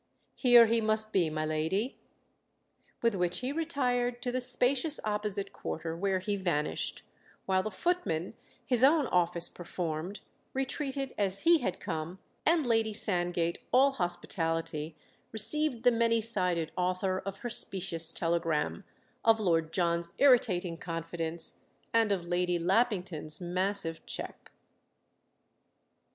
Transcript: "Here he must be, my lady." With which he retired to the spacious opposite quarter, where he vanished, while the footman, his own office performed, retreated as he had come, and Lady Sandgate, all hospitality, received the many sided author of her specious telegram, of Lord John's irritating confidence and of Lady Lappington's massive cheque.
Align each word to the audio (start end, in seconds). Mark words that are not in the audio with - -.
"Here 0.33 0.65
he 0.65 0.81
must 0.81 1.13
be, 1.13 1.29
my 1.29 1.45
lady." 1.45 1.99
With 3.03 3.13
which 3.13 3.41
he 3.41 3.51
retired 3.51 4.19
to 4.23 4.31
the 4.31 4.41
spacious 4.41 4.99
opposite 5.03 5.53
quarter, 5.53 5.95
where 5.95 6.17
he 6.17 6.37
vanished, 6.37 7.03
while 7.45 7.61
the 7.61 7.69
footman, 7.69 8.33
his 8.65 8.83
own 8.83 9.05
office 9.05 9.47
performed, 9.47 10.21
retreated 10.55 11.13
as 11.19 11.41
he 11.41 11.59
had 11.59 11.79
come, 11.79 12.17
and 12.47 12.65
Lady 12.65 12.93
Sandgate, 12.93 13.59
all 13.71 13.91
hospitality, 13.91 14.95
received 15.31 15.83
the 15.83 15.91
many 15.91 16.19
sided 16.19 16.71
author 16.75 17.19
of 17.19 17.37
her 17.41 17.49
specious 17.51 18.11
telegram, 18.11 18.83
of 19.23 19.39
Lord 19.39 19.71
John's 19.71 20.13
irritating 20.17 20.77
confidence 20.77 21.59
and 21.93 22.11
of 22.11 22.25
Lady 22.27 22.57
Lappington's 22.57 23.39
massive 23.39 24.03
cheque. 24.07 24.51